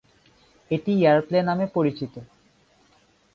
[0.71, 2.13] এটি "এয়ারপ্লে" নামে পরিচিত।